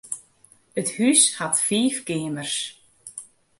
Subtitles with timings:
[0.79, 2.55] It hús hat fiif keamers.